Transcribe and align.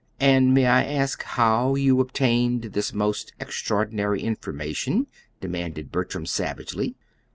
"And 0.19 0.51
may 0.51 0.65
I 0.65 0.83
ask 0.83 1.21
HOW 1.21 1.75
you 1.75 1.99
obtained 2.01 2.63
this 2.73 2.91
most 2.91 3.33
extraordinary 3.39 4.23
information?" 4.23 5.05
demanded 5.39 5.91
Bertram, 5.91 6.25
savagely. 6.25 6.95